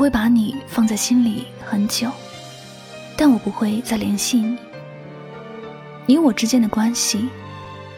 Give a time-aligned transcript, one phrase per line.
[0.00, 2.10] 会把你放在心里很久，
[3.18, 4.56] 但我不会再联系你。
[6.06, 7.28] 你我之间的关系，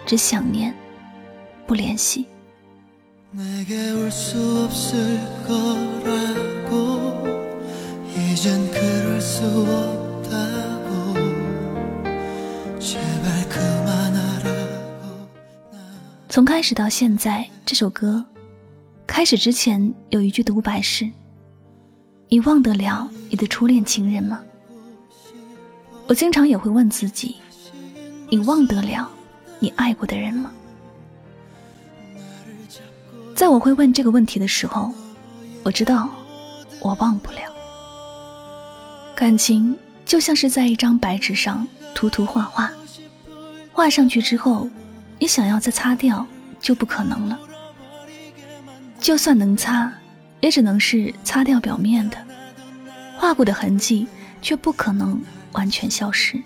[0.05, 0.75] 只想念，
[1.65, 2.27] 不联系。
[16.29, 18.25] 从开始到现在，这首歌
[19.07, 21.09] 开始之前有一句独白是。
[22.33, 24.41] 你忘得了你的初恋情人吗？
[26.07, 27.37] 我经常也会问自己：
[28.31, 29.07] 你忘得了
[29.59, 30.51] 你爱过的人吗？
[33.35, 34.91] 在我会问这个问题的时候，
[35.63, 36.09] 我知道
[36.81, 37.41] 我忘不了。
[39.15, 42.73] 感情就像是在一张白纸上涂涂画画，
[43.75, 44.71] 画上去之后，
[45.19, 46.27] 你想要再擦掉
[46.59, 47.39] 就不可能了。
[48.99, 49.93] 就算能擦。
[50.43, 52.19] 也只能是擦掉表面的，
[53.17, 54.07] 画过的痕迹
[54.43, 56.43] 却不可能完全消失。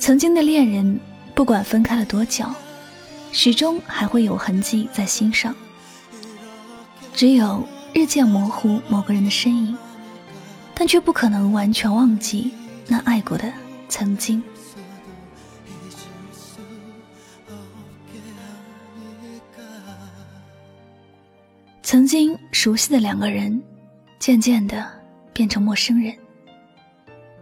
[0.00, 1.00] 曾经的恋人，
[1.36, 2.44] 不管分开了多久，
[3.30, 5.54] 始终还会有痕迹在心上。
[7.14, 9.78] 只有日渐模糊某个人的身影，
[10.74, 12.50] 但却不可能完全忘记
[12.88, 13.50] 那爱过的
[13.88, 14.42] 曾经。
[21.84, 23.62] 曾经熟悉的两个人，
[24.18, 24.90] 渐渐的
[25.34, 26.16] 变成陌生人，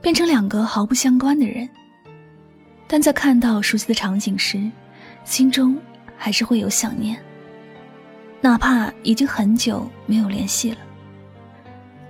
[0.00, 1.66] 变成两个毫不相关的人。
[2.88, 4.68] 但在看到熟悉的场景时，
[5.24, 5.78] 心中
[6.18, 7.16] 还是会有想念，
[8.40, 10.78] 哪怕已经很久没有联系了。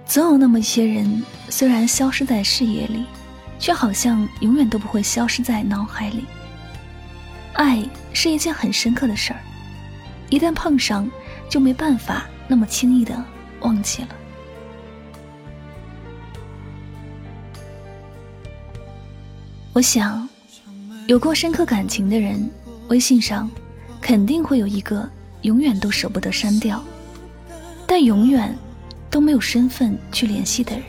[0.06, 3.04] 总有那么一些人，虽然消失在视野里，
[3.58, 6.24] 却好像永远都不会消失在脑海里。
[7.52, 9.40] 爱是一件很深刻的事儿，
[10.30, 11.06] 一旦碰上，
[11.52, 12.24] 就没办法。
[12.48, 13.14] 那么轻易的
[13.60, 14.08] 忘记了。
[19.74, 20.26] 我想，
[21.08, 22.50] 有过深刻感情的人，
[22.88, 23.50] 微信上
[24.00, 25.06] 肯定会有一个
[25.42, 26.82] 永远都舍不得删掉，
[27.86, 28.56] 但永远
[29.10, 30.82] 都没有身份去联系的人。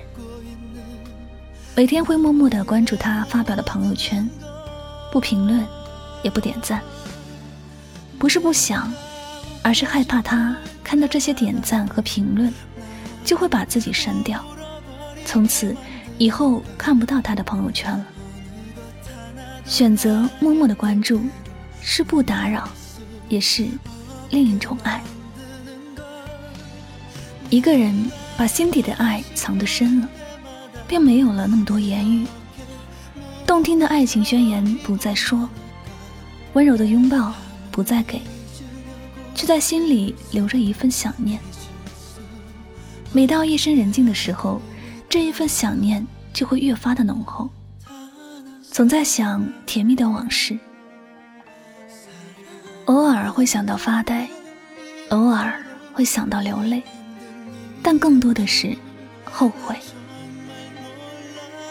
[1.75, 4.29] 每天会默默的关注他发表的朋友圈，
[5.11, 5.61] 不评论，
[6.23, 6.81] 也不点赞。
[8.17, 8.89] 不是不想，
[9.63, 10.55] 而是害怕他。
[10.83, 12.53] 看到这些点赞和评论，
[13.25, 14.43] 就会把自己删掉，
[15.25, 15.75] 从此
[16.19, 18.05] 以后看不到他的朋友圈了。
[19.65, 21.21] 选择默默的关注，
[21.81, 22.69] 是不打扰，
[23.29, 23.65] 也是
[24.29, 25.01] 另一种爱。
[27.49, 30.09] 一个人把心底的爱藏得深了，
[30.85, 32.27] 便没有了那么多言语。
[33.47, 35.49] 动听的爱情宣言不再说，
[36.53, 37.33] 温柔的拥抱
[37.71, 38.21] 不再给。
[39.35, 41.39] 却在心里留着一份想念。
[43.11, 44.61] 每到夜深人静的时候，
[45.09, 47.49] 这一份想念就会越发的浓厚。
[48.71, 50.57] 总在想甜蜜的往事，
[52.85, 54.27] 偶尔会想到发呆，
[55.09, 56.81] 偶尔会想到流泪，
[57.83, 58.75] 但更多的是
[59.23, 59.75] 后悔。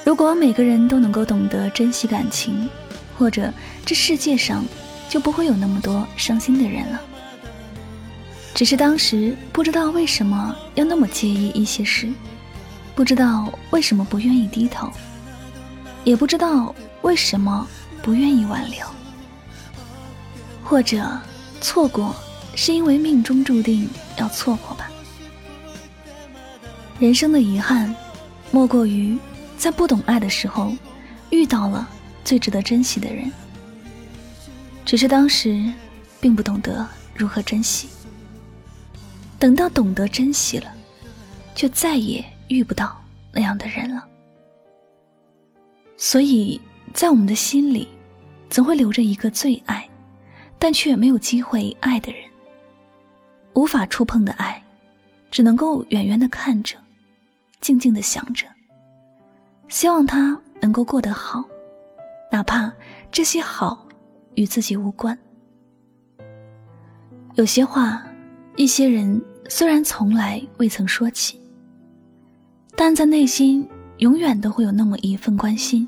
[0.05, 2.69] 如果每个人都能够懂得珍惜感情，
[3.19, 3.53] 或者
[3.85, 4.65] 这世界上
[5.09, 7.01] 就不会有那么多伤心的人了。
[8.55, 12.09] 只是当时不知道为什么要那么介意一些事，
[12.95, 14.93] 不知道为什么不愿意低头，
[16.05, 17.67] 也不知道为什么
[18.03, 18.87] 不愿意挽留，
[20.63, 21.19] 或者
[21.61, 22.15] 错过
[22.55, 24.91] 是因为命中注定要错过吧。
[27.01, 27.93] 人生的遗憾，
[28.51, 29.19] 莫过于
[29.57, 30.73] 在不懂爱的时候，
[31.31, 31.89] 遇到了
[32.23, 33.33] 最值得珍惜的人，
[34.85, 35.73] 只是当时
[36.21, 37.89] 并不懂得如何珍惜。
[39.43, 40.73] 等到懂得珍惜了，
[41.53, 42.97] 就再也遇不到
[43.33, 44.07] 那样的人了。
[45.97, 46.61] 所以
[46.95, 47.89] 在我们的心里，
[48.49, 49.85] 总会留着一个最爱，
[50.61, 52.23] 但却没有机会爱的人。
[53.55, 54.63] 无法触碰的爱，
[55.29, 56.77] 只能够远远的看着，
[57.61, 58.47] 静静的想着，
[59.67, 61.45] 希望他能够过得好，
[62.31, 62.73] 哪怕
[63.11, 63.89] 这些好
[64.37, 65.19] 与自己无关。
[67.35, 68.07] 有些话，
[68.55, 69.21] 一些人。
[69.55, 71.39] 虽然从来未曾说起，
[72.75, 73.69] 但在内心
[73.99, 75.87] 永远都会有那么一份关心。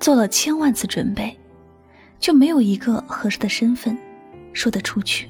[0.00, 1.38] 做了千万次准备，
[2.18, 3.96] 却没有一个合适的身份
[4.52, 5.28] 说得出去。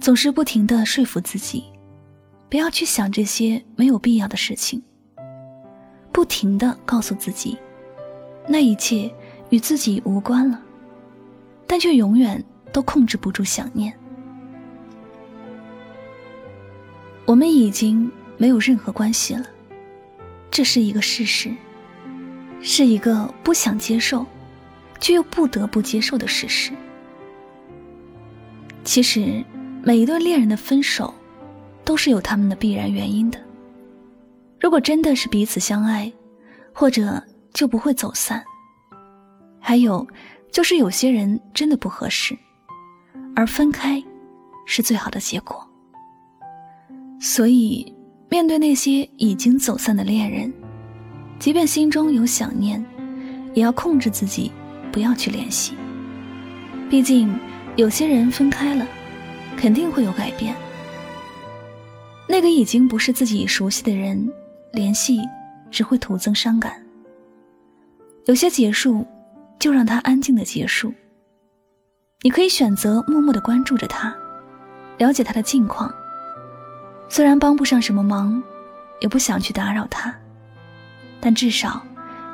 [0.00, 1.64] 总是不停的说服自己，
[2.48, 4.82] 不要去想这些没有必要的事情。
[6.10, 7.58] 不停的告诉自己，
[8.48, 9.12] 那一切
[9.50, 10.58] 与自己无关了，
[11.66, 12.42] 但却永远
[12.72, 13.94] 都控制不住想念。
[17.30, 19.46] 我们已经没有任何关系了，
[20.50, 21.54] 这是一个事实，
[22.60, 24.26] 是一个不想接受，
[24.98, 26.72] 却又不得不接受的事实。
[28.82, 29.44] 其实，
[29.80, 31.14] 每一对恋人的分手，
[31.84, 33.38] 都是有他们的必然原因的。
[34.58, 36.12] 如果真的是彼此相爱，
[36.72, 37.22] 或者
[37.54, 38.44] 就不会走散。
[39.60, 40.04] 还有，
[40.50, 42.36] 就是有些人真的不合适，
[43.36, 44.02] 而分开，
[44.66, 45.64] 是最好的结果。
[47.20, 47.94] 所以，
[48.28, 50.52] 面对那些已经走散的恋人，
[51.38, 52.84] 即便心中有想念，
[53.54, 54.50] 也要控制自己，
[54.90, 55.74] 不要去联系。
[56.88, 57.32] 毕竟。
[57.76, 58.86] 有些人分开了，
[59.56, 60.54] 肯定会有改变。
[62.28, 64.28] 那个已经不是自己熟悉的人，
[64.72, 65.20] 联系
[65.70, 66.84] 只会徒增伤感。
[68.26, 69.06] 有些结束，
[69.58, 70.92] 就让他安静的结束。
[72.22, 74.14] 你可以选择默默的关注着他，
[74.98, 75.94] 了解他的近况。
[77.12, 78.40] 虽然帮不上什么忙，
[79.00, 80.14] 也不想去打扰他，
[81.20, 81.82] 但至少，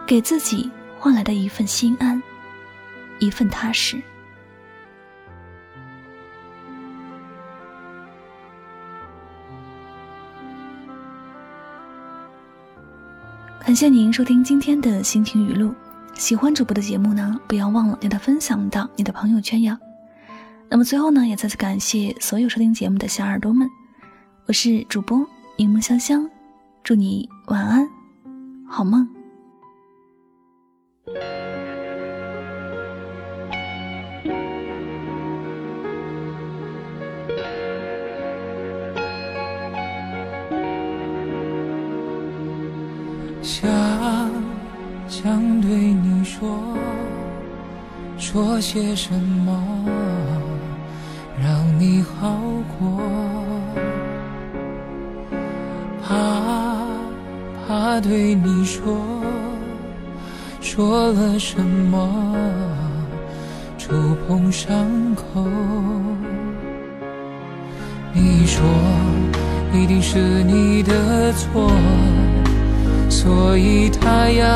[0.07, 2.23] 给自己换来的一份心安，
[3.19, 3.99] 一份踏实。
[13.59, 15.75] 感谢您收听今天的心情语录，
[16.13, 19.81] 喜欢主播的节目呢，不要忘了给他分享到你的朋友圈呀。
[20.69, 23.67] 那么最后呢，也再次感谢所有收听节目的小耳朵们，
[24.49, 25.27] 我是主播
[25.57, 26.31] 柠檬香香，
[26.85, 27.91] 祝你晚安，
[28.65, 29.09] 好梦。
[43.43, 43.69] 想
[45.09, 46.63] 想对你说，
[48.17, 49.85] 说些什么
[51.43, 52.39] 让你好
[52.79, 52.96] 过？
[56.09, 56.15] 怕
[57.67, 58.97] 怕对你说，
[60.61, 62.35] 说了什么
[63.77, 63.93] 触
[64.29, 65.45] 碰伤口？
[68.13, 68.65] 你说
[69.75, 71.71] 一定是你的错。
[73.09, 74.47] 所以他要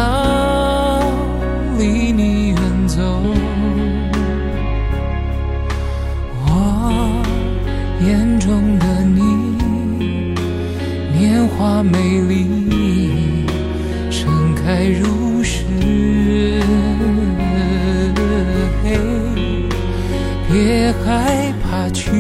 [21.71, 22.11] 怕去，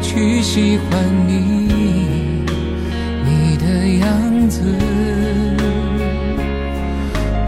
[0.00, 1.66] 去喜欢你，
[3.26, 3.64] 你的
[3.98, 4.62] 样子。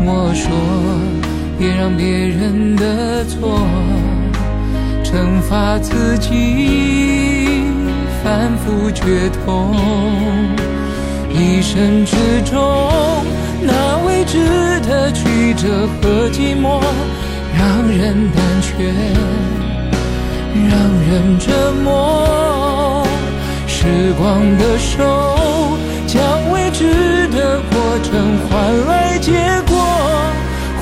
[0.00, 0.50] 我说，
[1.56, 3.60] 别让别人的错
[5.04, 7.62] 惩罚自己，
[8.24, 9.76] 反复决痛。
[11.30, 12.16] 一生之
[12.50, 12.60] 中，
[13.62, 16.82] 那未知的曲折和寂寞，
[17.56, 18.92] 让人胆怯，
[20.54, 20.72] 让
[21.08, 23.04] 人折磨。
[23.66, 29.32] 时光的手，将未知的过程换来结
[29.68, 29.74] 果。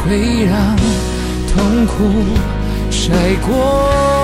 [0.04, 0.76] 会让
[1.54, 1.92] 痛苦
[2.91, 3.12] 晒
[3.46, 4.21] 过。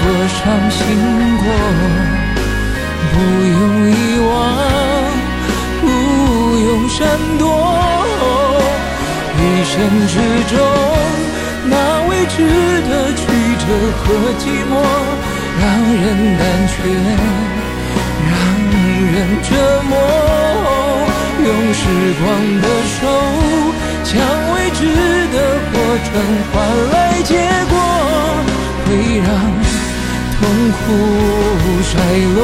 [0.00, 0.38] 过，伤
[0.70, 0.78] 心
[1.38, 1.44] 过，
[3.12, 3.14] 不
[3.46, 3.56] 用
[3.90, 3.92] 遗
[4.28, 4.30] 忘。
[5.80, 5.84] 不
[6.58, 6.96] 用闪
[7.38, 7.46] 躲，
[9.38, 9.74] 一生
[10.08, 10.14] 之
[10.50, 10.56] 中
[11.70, 11.72] 那
[12.08, 12.36] 未知
[12.88, 13.20] 的曲
[13.60, 13.64] 折
[13.96, 14.02] 和
[14.38, 14.72] 寂寞，
[15.60, 15.62] 让
[15.94, 16.04] 人
[16.36, 16.74] 胆怯，
[18.28, 18.32] 让
[19.12, 19.48] 人折
[19.88, 19.92] 磨。
[21.40, 21.80] 用时
[22.20, 22.24] 光
[22.60, 22.66] 的
[22.98, 23.00] 手，
[24.04, 24.10] 将
[24.54, 24.80] 未知
[25.32, 25.36] 的
[25.72, 26.10] 过程
[26.52, 26.54] 换
[26.92, 26.94] 来
[30.38, 30.78] 痛苦
[31.82, 31.90] 衰
[32.36, 32.38] 落。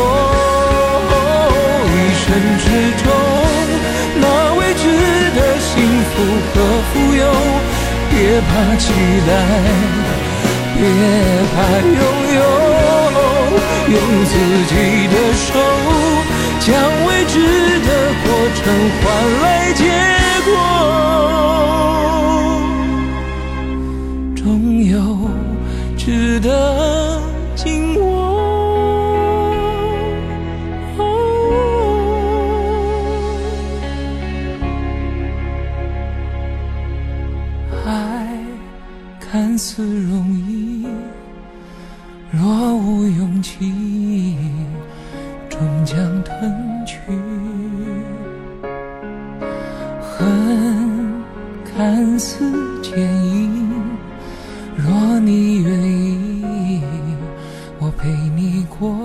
[1.87, 2.27] 一生
[2.59, 2.67] 之
[3.03, 3.07] 中。
[4.17, 4.23] 那
[4.55, 4.83] 未知
[5.37, 5.71] 的幸
[6.11, 6.13] 福
[6.55, 6.57] 和
[6.93, 7.23] 富有，
[8.11, 8.83] 别怕期
[9.27, 9.31] 待，
[10.77, 10.79] 别
[11.53, 12.01] 怕拥
[12.35, 12.39] 有。
[13.87, 14.33] 用自
[14.67, 14.73] 己
[15.09, 15.47] 的手，
[16.61, 16.67] 将
[17.07, 17.35] 未知
[17.81, 17.89] 的
[18.25, 18.63] 过程
[19.01, 19.05] 换
[19.43, 19.83] 来结
[20.47, 20.49] 果，
[24.35, 24.43] 终
[24.83, 24.93] 有
[25.99, 26.49] 值得
[39.76, 40.87] 看似容易，
[42.31, 44.37] 若无勇气，
[45.50, 47.00] 终将吞去。
[50.00, 51.12] 恨
[51.64, 53.69] 看似坚硬，
[54.76, 56.81] 若你愿意，
[57.81, 59.03] 我陪你过